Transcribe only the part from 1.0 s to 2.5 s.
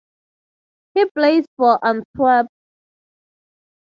plays for Antwerp.